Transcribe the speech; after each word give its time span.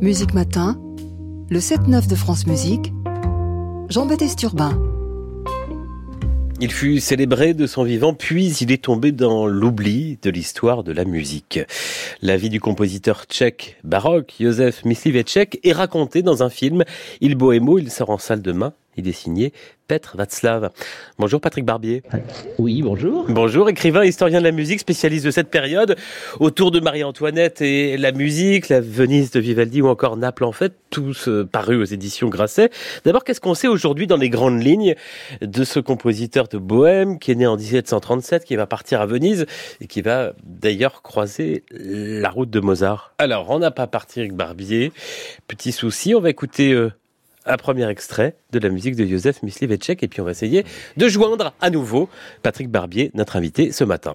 Musique 0.00 0.34
Matin, 0.34 0.76
le 1.48 1.58
7-9 1.58 2.08
de 2.08 2.14
France 2.14 2.46
Musique, 2.46 2.92
Jean-Baptiste 3.88 4.42
Urbain. 4.42 4.78
Il 6.60 6.72
fut 6.72 7.00
célébré 7.00 7.54
de 7.54 7.66
son 7.66 7.84
vivant, 7.84 8.12
puis 8.12 8.52
il 8.60 8.72
est 8.72 8.84
tombé 8.84 9.12
dans 9.12 9.46
l'oubli 9.46 10.18
de 10.22 10.30
l'histoire 10.30 10.84
de 10.84 10.92
la 10.92 11.04
musique. 11.04 11.60
La 12.22 12.36
vie 12.36 12.50
du 12.50 12.60
compositeur 12.60 13.24
tchèque 13.24 13.78
baroque, 13.84 14.34
Josef 14.40 14.84
Mysliveček, 14.84 15.60
est 15.62 15.72
racontée 15.72 16.22
dans 16.22 16.42
un 16.42 16.50
film 16.50 16.84
Il 17.20 17.34
Bohémo, 17.34 17.78
il 17.78 17.90
sort 17.90 18.10
en 18.10 18.18
salle 18.18 18.42
demain. 18.42 18.72
Il 18.96 19.08
est 19.08 19.12
signé 19.12 19.52
Petr 19.86 20.16
Václav. 20.16 20.70
Bonjour 21.18 21.40
Patrick 21.40 21.64
Barbier. 21.64 22.02
Oui, 22.58 22.80
bonjour. 22.82 23.26
Bonjour, 23.28 23.68
écrivain, 23.68 24.04
historien 24.04 24.38
de 24.38 24.44
la 24.44 24.52
musique, 24.52 24.80
spécialiste 24.80 25.26
de 25.26 25.30
cette 25.30 25.50
période, 25.50 25.96
autour 26.40 26.70
de 26.70 26.80
Marie-Antoinette 26.80 27.60
et 27.60 27.98
la 27.98 28.12
musique, 28.12 28.68
la 28.70 28.80
Venise 28.80 29.30
de 29.30 29.40
Vivaldi 29.40 29.82
ou 29.82 29.88
encore 29.88 30.16
Naples 30.16 30.44
en 30.44 30.52
fait, 30.52 30.72
tous 30.90 31.28
euh, 31.28 31.44
parus 31.44 31.78
aux 31.78 31.92
éditions 31.92 32.28
Grasset. 32.28 32.70
D'abord, 33.04 33.24
qu'est-ce 33.24 33.40
qu'on 33.40 33.54
sait 33.54 33.68
aujourd'hui 33.68 34.06
dans 34.06 34.16
les 34.16 34.30
grandes 34.30 34.62
lignes 34.62 34.94
de 35.42 35.64
ce 35.64 35.80
compositeur 35.80 36.48
de 36.48 36.56
Bohème 36.56 37.18
qui 37.18 37.32
est 37.32 37.34
né 37.34 37.46
en 37.46 37.56
1737, 37.56 38.44
qui 38.44 38.56
va 38.56 38.66
partir 38.66 39.00
à 39.00 39.06
Venise 39.06 39.44
et 39.80 39.86
qui 39.86 40.00
va 40.00 40.32
d'ailleurs 40.44 41.02
croiser 41.02 41.64
la 41.70 42.30
route 42.30 42.50
de 42.50 42.60
Mozart? 42.60 43.12
Alors, 43.18 43.50
on 43.50 43.58
n'a 43.58 43.70
pas 43.70 43.86
Patrick 43.86 44.32
Barbier. 44.32 44.92
Petit 45.46 45.72
souci, 45.72 46.14
on 46.14 46.20
va 46.20 46.30
écouter... 46.30 46.72
Euh, 46.72 46.90
un 47.46 47.56
premier 47.56 47.88
extrait 47.88 48.36
de 48.52 48.58
la 48.58 48.68
musique 48.68 48.96
de 48.96 49.06
Joseph 49.06 49.42
Mysliveček 49.42 50.02
et 50.02 50.08
puis 50.08 50.20
on 50.20 50.24
va 50.24 50.30
essayer 50.30 50.64
de 50.96 51.08
joindre 51.08 51.52
à 51.60 51.70
nouveau 51.70 52.08
Patrick 52.42 52.68
Barbier, 52.70 53.10
notre 53.14 53.36
invité 53.36 53.72
ce 53.72 53.84
matin. 53.84 54.14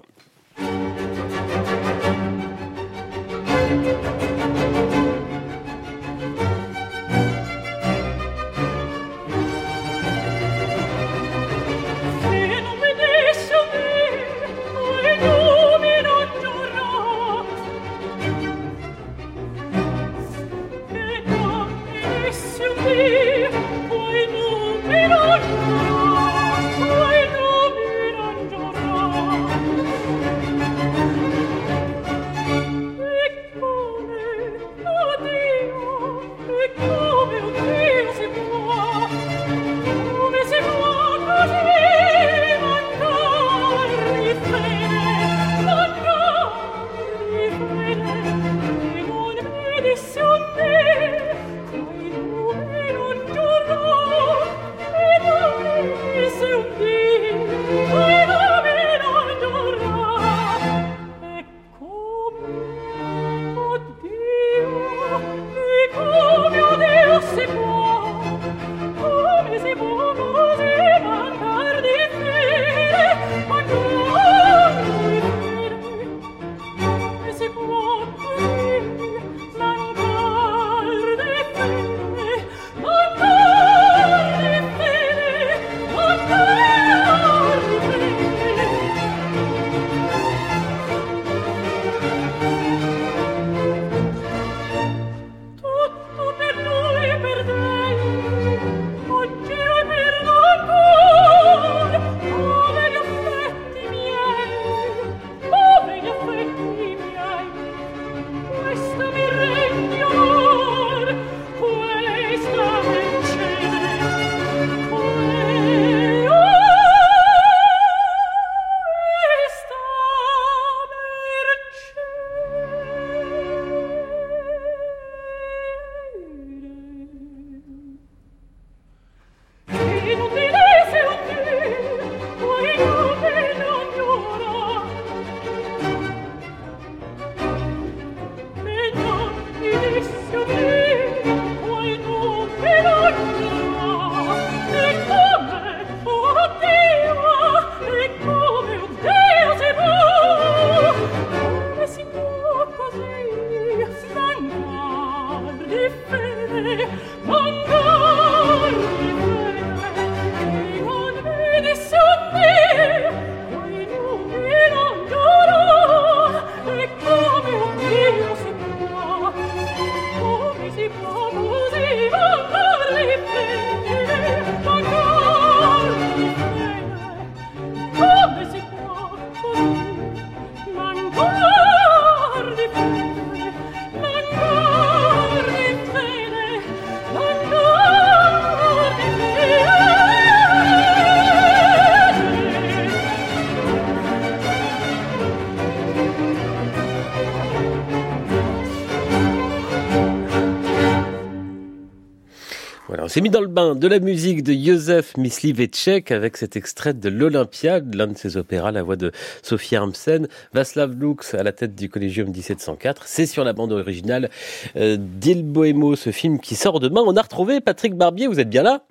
S'est 203.10 203.20
mis 203.22 203.30
dans 203.30 203.40
le 203.40 203.48
bain 203.48 203.74
de 203.74 203.88
la 203.88 203.98
musique 203.98 204.44
de 204.44 204.52
Josef 204.52 205.16
Mysliveček 205.16 206.12
avec 206.12 206.36
cet 206.36 206.54
extrait 206.54 206.94
de 206.94 207.08
l'Olympiade, 207.08 207.92
l'un 207.96 208.06
de 208.06 208.16
ses 208.16 208.36
opéras, 208.36 208.70
la 208.70 208.84
voix 208.84 208.94
de 208.94 209.10
Sophie 209.42 209.74
Armsen, 209.74 210.28
Václav 210.52 210.94
Lux 210.96 211.34
à 211.34 211.42
la 211.42 211.50
tête 211.50 211.74
du 211.74 211.88
Collegium 211.88 212.30
1704. 212.30 213.08
C'est 213.08 213.26
sur 213.26 213.42
la 213.42 213.52
bande 213.52 213.72
originale 213.72 214.30
euh, 214.76 214.96
d'Il 214.96 215.42
Bohémo, 215.42 215.96
ce 215.96 216.12
film 216.12 216.38
qui 216.38 216.54
sort 216.54 216.78
demain. 216.78 217.02
On 217.04 217.16
a 217.16 217.22
retrouvé 217.22 217.60
Patrick 217.60 217.96
Barbier, 217.96 218.28
vous 218.28 218.38
êtes 218.38 218.48
bien 218.48 218.62
là? 218.62 218.84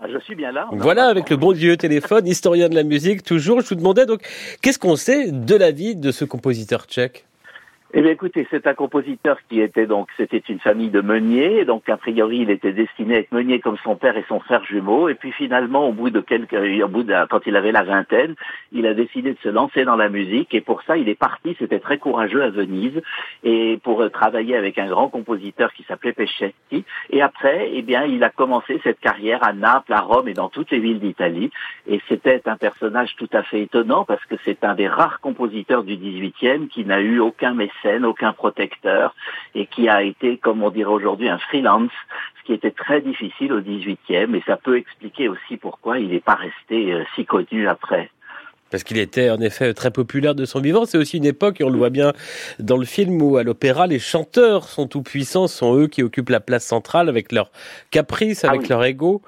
Ah, 0.00 0.06
je 0.10 0.18
suis 0.20 0.34
bien 0.34 0.50
là. 0.50 0.68
Voilà, 0.72 1.04
avec 1.04 1.28
le 1.28 1.36
bon 1.36 1.52
vieux 1.52 1.76
téléphone, 1.76 2.26
historien 2.26 2.70
de 2.70 2.74
la 2.74 2.84
musique, 2.84 3.22
toujours. 3.22 3.60
Je 3.60 3.68
vous 3.68 3.74
demandais 3.74 4.06
donc, 4.06 4.22
qu'est-ce 4.62 4.78
qu'on 4.78 4.96
sait 4.96 5.30
de 5.30 5.54
la 5.54 5.72
vie 5.72 5.94
de 5.94 6.10
ce 6.10 6.24
compositeur 6.24 6.86
tchèque? 6.86 7.26
Eh 7.94 8.02
bien, 8.02 8.10
écoutez, 8.10 8.46
c'est 8.50 8.66
un 8.66 8.74
compositeur 8.74 9.38
qui 9.48 9.62
était 9.62 9.86
donc, 9.86 10.08
c'était 10.18 10.42
une 10.46 10.60
famille 10.60 10.90
de 10.90 11.00
meuniers, 11.00 11.64
donc 11.64 11.88
a 11.88 11.96
priori, 11.96 12.40
il 12.40 12.50
était 12.50 12.72
destiné 12.72 13.16
à 13.16 13.18
être 13.20 13.32
meunier 13.32 13.60
comme 13.60 13.78
son 13.82 13.96
père 13.96 14.18
et 14.18 14.24
son 14.28 14.40
frère 14.40 14.62
jumeau, 14.64 15.08
et 15.08 15.14
puis 15.14 15.32
finalement, 15.32 15.88
au 15.88 15.92
bout 15.92 16.10
de 16.10 16.20
quelques, 16.20 16.52
au 16.52 16.88
bout 16.88 17.02
de, 17.02 17.14
quand 17.30 17.46
il 17.46 17.56
avait 17.56 17.72
la 17.72 17.84
vingtaine, 17.84 18.34
il 18.72 18.86
a 18.86 18.92
décidé 18.92 19.32
de 19.32 19.38
se 19.42 19.48
lancer 19.48 19.86
dans 19.86 19.96
la 19.96 20.10
musique, 20.10 20.52
et 20.52 20.60
pour 20.60 20.82
ça, 20.82 20.98
il 20.98 21.08
est 21.08 21.14
parti, 21.14 21.56
c'était 21.58 21.80
très 21.80 21.96
courageux 21.96 22.42
à 22.42 22.50
Venise, 22.50 23.00
et 23.42 23.78
pour 23.82 24.02
euh, 24.02 24.10
travailler 24.10 24.54
avec 24.54 24.78
un 24.78 24.88
grand 24.88 25.08
compositeur 25.08 25.72
qui 25.72 25.82
s'appelait 25.84 26.12
Peschetti, 26.12 26.84
et 27.08 27.22
après, 27.22 27.70
eh 27.72 27.80
bien, 27.80 28.04
il 28.04 28.22
a 28.22 28.28
commencé 28.28 28.78
cette 28.84 29.00
carrière 29.00 29.42
à 29.42 29.54
Naples, 29.54 29.94
à 29.94 30.00
Rome 30.00 30.28
et 30.28 30.34
dans 30.34 30.50
toutes 30.50 30.70
les 30.72 30.80
villes 30.80 31.00
d'Italie, 31.00 31.50
et 31.86 32.02
c'était 32.06 32.42
un 32.46 32.56
personnage 32.58 33.16
tout 33.16 33.30
à 33.32 33.42
fait 33.44 33.62
étonnant 33.62 34.04
parce 34.04 34.24
que 34.26 34.34
c'est 34.44 34.62
un 34.62 34.74
des 34.74 34.88
rares 34.88 35.20
compositeurs 35.20 35.84
du 35.84 35.96
18e 35.96 36.68
qui 36.68 36.84
n'a 36.84 37.00
eu 37.00 37.18
aucun 37.18 37.54
mécène 37.84 38.04
aucun 38.04 38.32
protecteur, 38.32 39.14
et 39.54 39.66
qui 39.66 39.88
a 39.88 40.02
été, 40.02 40.38
comme 40.38 40.62
on 40.62 40.70
dirait 40.70 40.90
aujourd'hui, 40.90 41.28
un 41.28 41.38
freelance, 41.38 41.90
ce 42.40 42.46
qui 42.46 42.52
était 42.52 42.70
très 42.70 43.00
difficile 43.00 43.52
au 43.52 43.60
18e, 43.60 44.34
et 44.34 44.42
ça 44.46 44.56
peut 44.56 44.76
expliquer 44.76 45.28
aussi 45.28 45.56
pourquoi 45.56 45.98
il 45.98 46.08
n'est 46.08 46.20
pas 46.20 46.34
resté 46.34 46.92
euh, 46.92 47.04
si 47.14 47.24
connu 47.24 47.68
après. 47.68 48.10
Parce 48.70 48.84
qu'il 48.84 48.98
était 48.98 49.30
en 49.30 49.40
effet 49.40 49.72
très 49.72 49.90
populaire 49.90 50.34
de 50.34 50.44
son 50.44 50.60
vivant. 50.60 50.84
C'est 50.84 50.98
aussi 50.98 51.16
une 51.16 51.24
époque, 51.24 51.60
et 51.60 51.64
on 51.64 51.70
le 51.70 51.78
voit 51.78 51.90
bien 51.90 52.12
dans 52.58 52.76
le 52.76 52.84
film, 52.84 53.20
où 53.22 53.38
à 53.38 53.42
l'opéra, 53.42 53.86
les 53.86 53.98
chanteurs 53.98 54.64
sont 54.64 54.86
tout 54.86 55.02
puissants, 55.02 55.46
sont 55.46 55.74
eux 55.76 55.86
qui 55.86 56.02
occupent 56.02 56.28
la 56.28 56.40
place 56.40 56.66
centrale 56.66 57.08
avec 57.08 57.32
leur 57.32 57.50
caprice, 57.90 58.44
avec 58.44 58.62
ah 58.64 58.68
leur 58.68 58.84
ego. 58.84 59.22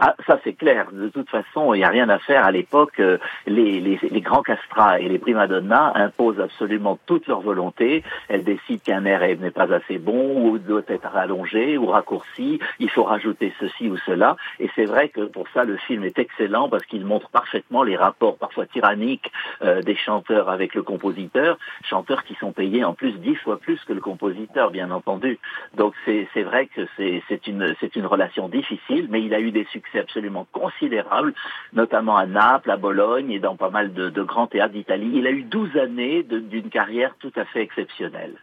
Ah, 0.00 0.14
ça 0.28 0.38
c'est 0.44 0.52
clair. 0.52 0.92
De 0.92 1.08
toute 1.08 1.28
façon, 1.28 1.74
il 1.74 1.78
n'y 1.78 1.84
a 1.84 1.88
rien 1.88 2.08
à 2.08 2.20
faire. 2.20 2.44
À 2.44 2.52
l'époque, 2.52 3.00
euh, 3.00 3.18
les, 3.46 3.98
grands 4.20 4.42
castrats 4.42 5.00
et 5.00 5.08
les 5.08 5.18
primadonnas 5.18 5.92
imposent 5.96 6.38
absolument 6.38 6.98
toute 7.06 7.26
leur 7.26 7.40
volonté. 7.40 8.04
Elles 8.28 8.44
décident 8.44 8.80
qu'un 8.84 9.04
air 9.06 9.20
n'est 9.40 9.50
pas 9.50 9.72
assez 9.74 9.98
bon 9.98 10.46
ou 10.46 10.58
doit 10.58 10.82
être 10.86 11.08
rallongé 11.08 11.76
ou 11.78 11.86
raccourci. 11.86 12.60
Il 12.78 12.90
faut 12.90 13.02
rajouter 13.02 13.52
ceci 13.58 13.88
ou 13.88 13.96
cela. 13.96 14.36
Et 14.60 14.70
c'est 14.76 14.84
vrai 14.84 15.08
que 15.08 15.22
pour 15.22 15.48
ça, 15.52 15.64
le 15.64 15.76
film 15.76 16.04
est 16.04 16.18
excellent 16.20 16.68
parce 16.68 16.84
qu'il 16.86 17.04
montre 17.04 17.28
parfaitement 17.30 17.82
les 17.82 17.96
rapports 17.96 18.36
parfois 18.36 18.66
tyranniques 18.66 19.32
euh, 19.62 19.82
des 19.82 19.96
chanteurs 19.96 20.48
avec 20.48 20.76
le 20.76 20.84
compositeur, 20.84 21.58
chanteurs 21.82 22.22
qui 22.22 22.36
sont 22.36 22.52
payés 22.52 22.84
en 22.84 22.94
plus 22.94 23.14
dix 23.18 23.34
fois 23.34 23.58
plus 23.58 23.82
que 23.84 23.92
le 23.92 24.00
compositeur, 24.00 24.70
bien 24.70 24.92
entendu. 24.92 25.40
Donc 25.76 25.94
c'est 26.04 26.42
vrai 26.42 26.66
que 26.66 26.86
c'est 26.96 27.46
une 27.48 28.06
relation 28.06 28.48
difficile, 28.48 29.08
mais 29.10 29.22
il 29.22 29.34
a 29.34 29.40
eu 29.40 29.50
des 29.50 29.64
succès 29.72 29.87
c'est 29.92 30.00
absolument 30.00 30.46
considérable, 30.52 31.34
notamment 31.72 32.16
à 32.16 32.26
Naples, 32.26 32.70
à 32.70 32.76
Bologne 32.76 33.30
et 33.30 33.38
dans 33.38 33.56
pas 33.56 33.70
mal 33.70 33.92
de, 33.92 34.22
grands 34.22 34.46
théâtres 34.46 34.74
d'Italie. 34.74 35.10
Il 35.14 35.26
a 35.26 35.30
eu 35.30 35.42
12 35.42 35.76
années 35.76 36.22
d'une 36.22 36.70
carrière 36.70 37.14
tout 37.20 37.32
à 37.36 37.44
fait 37.44 37.62
exceptionnelle. 37.62 38.34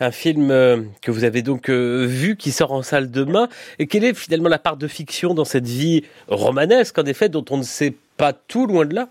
Un 0.00 0.10
film 0.10 0.50
euh, 0.50 0.82
que 1.02 1.10
vous 1.10 1.24
avez 1.24 1.42
donc 1.42 1.68
euh, 1.68 2.04
vu 2.06 2.36
qui 2.36 2.50
sort 2.50 2.72
en 2.72 2.82
salle 2.82 3.10
demain. 3.10 3.48
Et 3.78 3.86
quelle 3.86 4.04
est 4.04 4.14
finalement 4.14 4.48
la 4.48 4.58
part 4.58 4.76
de 4.76 4.88
fiction 4.88 5.34
dans 5.34 5.44
cette 5.44 5.66
vie 5.66 6.04
romanesque, 6.28 6.98
en 6.98 7.04
effet, 7.04 7.28
dont 7.28 7.44
on 7.50 7.58
ne 7.58 7.62
sait 7.62 7.94
pas 8.16 8.32
tout 8.32 8.66
loin 8.66 8.84
de 8.84 8.94
là? 8.94 9.08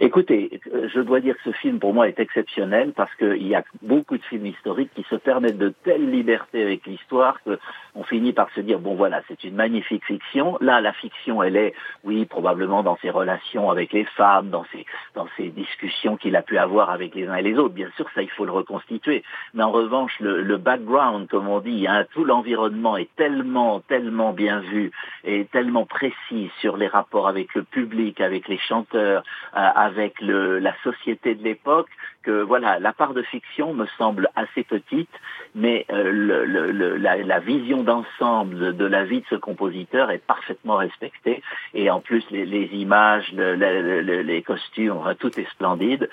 Écoutez, 0.00 0.60
je 0.94 1.00
dois 1.00 1.18
dire 1.18 1.34
que 1.34 1.50
ce 1.50 1.56
film 1.56 1.80
pour 1.80 1.92
moi 1.92 2.06
est 2.06 2.20
exceptionnel 2.20 2.92
parce 2.94 3.12
qu'il 3.16 3.48
y 3.48 3.56
a 3.56 3.64
beaucoup 3.82 4.16
de 4.16 4.22
films 4.22 4.46
historiques 4.46 4.92
qui 4.94 5.04
se 5.10 5.16
permettent 5.16 5.58
de 5.58 5.74
telle 5.82 6.08
liberté 6.08 6.62
avec 6.62 6.86
l'histoire 6.86 7.40
qu'on 7.42 8.04
finit 8.04 8.32
par 8.32 8.48
se 8.50 8.60
dire 8.60 8.78
bon 8.78 8.94
voilà 8.94 9.22
c'est 9.26 9.42
une 9.42 9.56
magnifique 9.56 10.04
fiction. 10.04 10.56
Là 10.60 10.80
la 10.80 10.92
fiction 10.92 11.42
elle 11.42 11.56
est 11.56 11.74
oui 12.04 12.26
probablement 12.26 12.84
dans 12.84 12.96
ses 12.98 13.10
relations 13.10 13.72
avec 13.72 13.92
les 13.92 14.04
femmes, 14.04 14.50
dans 14.50 14.64
ses 14.70 14.86
dans 15.16 15.26
ses 15.36 15.48
discussions 15.48 16.16
qu'il 16.16 16.36
a 16.36 16.42
pu 16.42 16.58
avoir 16.58 16.90
avec 16.90 17.16
les 17.16 17.26
uns 17.26 17.34
et 17.34 17.42
les 17.42 17.58
autres. 17.58 17.74
Bien 17.74 17.90
sûr 17.96 18.06
ça 18.14 18.22
il 18.22 18.30
faut 18.30 18.44
le 18.44 18.52
reconstituer. 18.52 19.24
Mais 19.54 19.64
en 19.64 19.72
revanche 19.72 20.12
le, 20.20 20.58
background 20.58 21.28
comme 21.28 21.48
on 21.48 21.58
dit, 21.58 21.88
hein, 21.88 22.04
tout 22.12 22.24
l'environnement 22.24 22.96
est 22.96 23.10
tellement 23.16 23.80
tellement 23.80 24.32
bien 24.32 24.60
vu 24.60 24.92
et 25.24 25.46
tellement 25.46 25.86
précis 25.86 26.52
sur 26.60 26.76
les 26.76 26.86
rapports 26.86 27.26
avec 27.26 27.52
le 27.56 27.64
public, 27.64 28.20
avec 28.20 28.46
les 28.46 28.58
chanteurs. 28.58 29.24
Euh, 29.56 29.87
avec 29.88 30.14
la 30.20 30.74
société 30.84 31.34
de 31.34 31.42
l'époque 31.42 31.88
que 32.22 32.42
voilà 32.42 32.78
la 32.78 32.92
part 32.92 33.14
de 33.14 33.22
fiction 33.22 33.72
me 33.72 33.86
semble 33.96 34.28
assez 34.36 34.62
petite, 34.62 35.10
mais 35.54 35.86
euh, 35.90 36.96
la, 36.98 37.40
vision 37.40 37.82
d'ensemble 37.82 38.76
de, 38.76 38.84
la 38.84 39.04
vie 39.04 39.20
de 39.20 39.26
ce 39.30 39.34
compositeur 39.34 40.10
est 40.10 40.24
parfaitement 40.24 40.76
respectée 40.76 41.42
et 41.74 41.90
en 41.90 42.00
plus 42.00 42.24
les, 42.30 42.68
images, 42.72 43.32
les 43.32 44.42
costumes, 44.42 44.98
tout 45.18 45.40
est 45.40 45.48
splendide. 45.50 46.08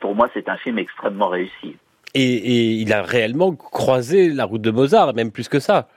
Pour 0.00 0.14
moi 0.14 0.28
c'est 0.34 0.48
un 0.48 0.56
film 0.56 0.78
extrêmement 0.78 1.28
réussi. 1.28 1.76
Et 2.14 2.72
il 2.72 2.92
a 2.94 3.02
réellement 3.02 3.54
croisé 3.54 4.30
la 4.30 4.46
route 4.46 4.62
de 4.62 4.70
Mozart, 4.70 5.12
même 5.14 5.30
plus 5.30 5.48
que 5.48 5.60
ça. 5.60 5.88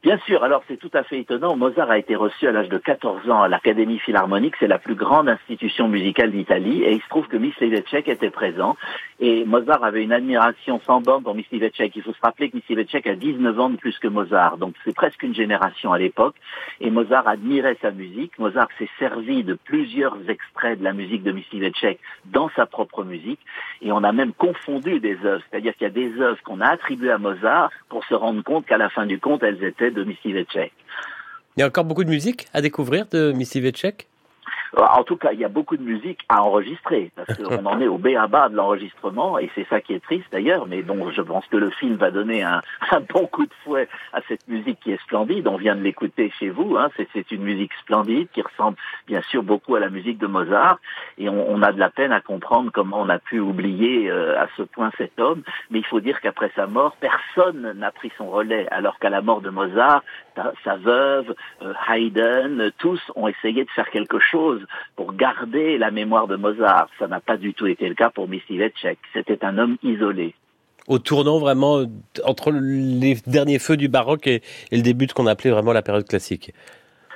Bien 0.00 0.16
sûr, 0.26 0.44
alors 0.44 0.62
c'est 0.68 0.76
tout 0.76 0.90
à 0.94 1.02
fait 1.02 1.18
étonnant. 1.18 1.56
Mozart 1.56 1.90
a 1.90 1.98
été 1.98 2.14
reçu 2.14 2.46
à 2.46 2.52
l'âge 2.52 2.68
de 2.68 2.78
14 2.78 3.28
ans 3.30 3.42
à 3.42 3.48
l'Académie 3.48 3.98
Philharmonique, 3.98 4.54
c'est 4.60 4.68
la 4.68 4.78
plus 4.78 4.94
grande 4.94 5.28
institution 5.28 5.88
musicale 5.88 6.30
d'Italie, 6.30 6.84
et 6.84 6.92
il 6.92 7.02
se 7.02 7.08
trouve 7.08 7.26
que 7.26 7.36
Myslivetchek 7.36 8.06
était 8.06 8.30
présent, 8.30 8.76
et 9.18 9.44
Mozart 9.44 9.82
avait 9.82 10.04
une 10.04 10.12
admiration 10.12 10.80
sans 10.86 11.00
borne 11.00 11.24
pour 11.24 11.34
Myslivetchek. 11.34 11.96
Il 11.96 12.02
faut 12.02 12.12
se 12.12 12.20
rappeler 12.22 12.48
que 12.48 12.56
Myslivetchek 12.58 13.08
a 13.08 13.16
19 13.16 13.58
ans 13.58 13.70
de 13.70 13.76
plus 13.76 13.98
que 13.98 14.06
Mozart, 14.06 14.58
donc 14.58 14.74
c'est 14.84 14.94
presque 14.94 15.20
une 15.24 15.34
génération 15.34 15.92
à 15.92 15.98
l'époque, 15.98 16.36
et 16.80 16.90
Mozart 16.90 17.26
admirait 17.26 17.76
sa 17.82 17.90
musique. 17.90 18.38
Mozart 18.38 18.68
s'est 18.78 18.90
servi 19.00 19.42
de 19.42 19.54
plusieurs 19.54 20.16
extraits 20.28 20.78
de 20.78 20.84
la 20.84 20.92
musique 20.92 21.24
de 21.24 21.32
Myslivetchek 21.32 21.98
dans 22.26 22.50
sa 22.54 22.66
propre 22.66 23.02
musique, 23.02 23.40
et 23.82 23.90
on 23.90 24.04
a 24.04 24.12
même 24.12 24.32
confondu 24.32 25.00
des 25.00 25.18
œuvres, 25.24 25.42
c'est-à-dire 25.50 25.74
qu'il 25.74 25.88
y 25.88 25.90
a 25.90 25.90
des 25.90 26.20
œuvres 26.20 26.40
qu'on 26.44 26.60
a 26.60 26.68
attribuées 26.68 27.10
à 27.10 27.18
Mozart 27.18 27.72
pour 27.88 28.04
se 28.04 28.14
rendre 28.14 28.44
compte 28.44 28.64
qu'à 28.64 28.78
la 28.78 28.90
fin 28.90 29.04
du 29.04 29.18
compte, 29.18 29.42
elles 29.42 29.64
étaient 29.64 29.87
de 29.90 30.04
Missy 30.04 30.28
Il 30.30 30.70
y 31.56 31.62
a 31.62 31.66
encore 31.66 31.84
beaucoup 31.84 32.04
de 32.04 32.10
musique 32.10 32.46
à 32.52 32.60
découvrir 32.60 33.06
de 33.10 33.32
Missy 33.32 33.60
en 34.76 35.04
tout 35.04 35.16
cas, 35.16 35.32
il 35.32 35.40
y 35.40 35.44
a 35.44 35.48
beaucoup 35.48 35.76
de 35.76 35.82
musique 35.82 36.20
à 36.28 36.42
enregistrer, 36.42 37.10
parce 37.16 37.34
qu'on 37.36 37.64
en 37.66 37.80
est 37.80 37.86
au 37.86 37.98
bas 37.98 38.48
de 38.48 38.56
l'enregistrement, 38.56 39.38
et 39.38 39.50
c'est 39.54 39.66
ça 39.68 39.80
qui 39.80 39.94
est 39.94 40.02
triste 40.02 40.26
d'ailleurs, 40.32 40.66
mais 40.66 40.82
bon, 40.82 41.10
je 41.10 41.22
pense 41.22 41.46
que 41.46 41.56
le 41.56 41.70
film 41.70 41.96
va 41.96 42.10
donner 42.10 42.42
un, 42.42 42.60
bon 43.14 43.26
coup 43.26 43.46
de 43.46 43.52
fouet 43.64 43.88
à 44.12 44.20
cette 44.28 44.46
musique 44.48 44.80
qui 44.80 44.92
est 44.92 45.02
splendide. 45.02 45.46
On 45.46 45.56
vient 45.56 45.76
de 45.76 45.82
l'écouter 45.82 46.32
chez 46.38 46.50
vous, 46.50 46.76
hein. 46.76 46.90
c'est 46.96 47.30
une 47.30 47.42
musique 47.42 47.72
splendide 47.80 48.28
qui 48.32 48.42
ressemble 48.42 48.76
bien 49.06 49.22
sûr 49.22 49.42
beaucoup 49.42 49.74
à 49.74 49.80
la 49.80 49.90
musique 49.90 50.18
de 50.18 50.26
Mozart, 50.26 50.78
et 51.16 51.28
on, 51.28 51.62
a 51.62 51.72
de 51.72 51.78
la 51.78 51.90
peine 51.90 52.12
à 52.12 52.20
comprendre 52.20 52.70
comment 52.72 53.00
on 53.00 53.08
a 53.08 53.18
pu 53.18 53.40
oublier 53.40 54.10
euh, 54.10 54.40
à 54.40 54.46
ce 54.56 54.62
point 54.62 54.90
cet 54.96 55.18
homme, 55.18 55.42
mais 55.70 55.78
il 55.78 55.86
faut 55.86 56.00
dire 56.00 56.20
qu'après 56.20 56.50
sa 56.54 56.66
mort, 56.66 56.96
personne 57.00 57.72
n'a 57.72 57.90
pris 57.90 58.12
son 58.16 58.30
relais, 58.30 58.66
alors 58.70 58.98
qu'à 58.98 59.10
la 59.10 59.22
mort 59.22 59.40
de 59.40 59.50
Mozart, 59.50 60.02
sa, 60.64 60.76
veuve, 60.76 61.34
euh, 61.62 61.72
Haydn, 61.88 62.70
tous 62.78 63.00
ont 63.16 63.28
essayé 63.28 63.64
de 63.64 63.70
faire 63.70 63.90
quelque 63.90 64.18
chose 64.18 64.57
pour 64.96 65.14
garder 65.14 65.78
la 65.78 65.90
mémoire 65.90 66.26
de 66.26 66.36
Mozart. 66.36 66.88
Ça 66.98 67.06
n'a 67.06 67.20
pas 67.20 67.36
du 67.36 67.54
tout 67.54 67.66
été 67.66 67.88
le 67.88 67.94
cas 67.94 68.10
pour 68.10 68.28
Mislivetchek. 68.28 68.98
C'était 69.12 69.44
un 69.44 69.58
homme 69.58 69.76
isolé. 69.82 70.34
Au 70.86 70.98
tournant 70.98 71.38
vraiment 71.38 71.84
entre 72.24 72.50
les 72.50 73.16
derniers 73.26 73.58
feux 73.58 73.76
du 73.76 73.88
baroque 73.88 74.26
et, 74.26 74.42
et 74.70 74.76
le 74.76 74.82
début 74.82 75.04
de 75.04 75.10
ce 75.10 75.14
qu'on 75.14 75.26
appelait 75.26 75.50
vraiment 75.50 75.72
la 75.72 75.82
période 75.82 76.06
classique. 76.06 76.52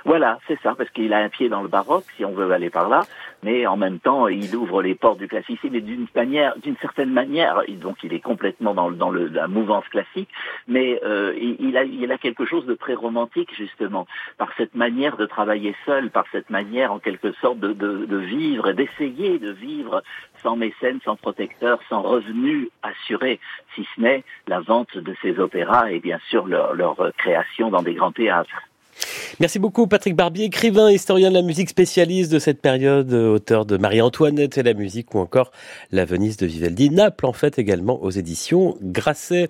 Voilà, 0.05 0.39
c'est 0.49 0.61
ça, 0.63 0.75
parce 0.75 0.91
qu'il 0.91 1.13
a 1.13 1.19
un 1.19 1.29
pied 1.29 1.49
dans 1.49 1.63
le 1.63 1.69
baroque, 1.69 2.05
si 2.17 2.25
on 2.25 2.33
veut 2.33 2.51
aller 2.51 2.71
par 2.71 2.89
là, 2.89 3.03
mais 3.45 3.67
en 3.67 3.77
même 3.77 4.01
temps, 4.01 4.27
il 4.27 4.55
ouvre 4.57 4.83
les 4.83 4.97
portes 4.97 5.19
du 5.19 5.29
classicisme, 5.29 5.75
et 5.77 5.81
d'une 5.81 6.07
manière, 6.15 6.57
d'une 6.59 6.77
certaine 6.79 7.13
manière, 7.13 7.63
donc 7.69 8.03
il 8.03 8.13
est 8.13 8.21
complètement 8.21 8.75
dans, 8.75 9.11
la 9.13 9.47
mouvance 9.47 9.87
classique, 9.89 10.29
mais 10.67 11.01
euh, 11.05 11.35
il, 11.39 11.77
a, 12.13 12.19
quelque 12.19 12.45
chose 12.45 12.67
de 12.67 12.75
très 12.75 12.95
romantique, 12.95 13.55
justement, 13.57 14.07
par 14.39 14.51
cette 14.57 14.75
manière 14.75 15.17
de 15.17 15.27
travailler 15.27 15.75
seul, 15.87 16.11
par 16.11 16.25
cette 16.33 16.51
manière, 16.51 16.93
en 16.93 16.99
quelque 16.99 17.33
sorte, 17.41 17.61
de, 17.61 18.17
vivre, 18.17 18.73
d'essayer 18.73 19.39
de 19.39 19.53
vivre 19.53 20.03
sans 20.43 20.57
mécène, 20.57 20.99
sans 21.05 21.15
protecteur, 21.15 21.79
sans 21.89 22.03
revenu 22.03 22.71
assuré, 22.83 23.39
si 23.75 23.87
ce 23.95 24.01
n'est 24.01 24.25
la 24.49 24.61
vente 24.61 24.99
de 24.99 25.15
ses 25.23 25.39
opéras 25.39 25.93
et 25.93 26.01
bien 26.01 26.19
sûr 26.29 26.47
leur 26.49 27.13
création 27.17 27.71
dans 27.71 27.83
des 27.83 27.95
grands 27.95 28.13
théâtres. 28.13 28.72
Merci 29.41 29.59
beaucoup 29.59 29.87
Patrick 29.87 30.15
Barbier, 30.15 30.45
écrivain, 30.45 30.91
historien 30.91 31.31
de 31.31 31.35
la 31.35 31.43
musique 31.43 31.69
spécialiste 31.69 32.31
de 32.31 32.39
cette 32.39 32.61
période, 32.61 33.13
auteur 33.13 33.67
de 33.67 33.77
Marie-Antoinette 33.77 34.59
et 34.59 34.63
la 34.63 34.75
musique 34.75 35.15
ou 35.15 35.19
encore 35.19 35.53
La 35.91 36.05
Venise 36.05 36.37
de 36.37 36.47
Vivaldi, 36.47 36.91
Naples 36.91 37.27
en 37.27 37.33
fait 37.33 37.59
également 37.59 38.03
aux 38.03 38.11
éditions 38.11 38.77
Grasset. 38.83 39.49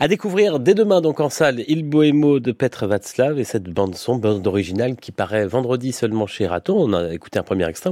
À 0.00 0.08
découvrir 0.08 0.60
dès 0.60 0.74
demain 0.74 1.00
donc 1.00 1.20
en 1.20 1.30
salle 1.30 1.62
Il 1.68 1.84
Bohémo 1.84 2.40
de 2.40 2.52
Petr 2.52 2.86
Václav 2.86 3.38
et 3.38 3.44
cette 3.44 3.64
bande 3.64 3.94
son, 3.94 4.16
bande 4.16 4.46
originale 4.46 4.96
qui 4.96 5.12
paraît 5.12 5.46
vendredi 5.46 5.92
seulement 5.92 6.26
chez 6.26 6.46
Raton. 6.46 6.76
On 6.76 6.92
a 6.92 7.12
écouté 7.12 7.38
un 7.38 7.42
premier 7.42 7.68
extrait. 7.68 7.90